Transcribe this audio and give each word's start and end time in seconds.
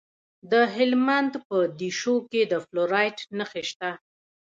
د 0.51 0.53
هلمند 0.75 1.33
په 1.47 1.57
دیشو 1.79 2.15
کې 2.29 2.41
د 2.51 2.53
فلورایټ 2.63 3.17
نښې 3.37 3.63
شته. 3.69 3.89